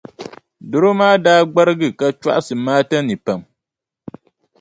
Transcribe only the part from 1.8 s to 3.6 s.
ka chɔɣisi Maata nii pam.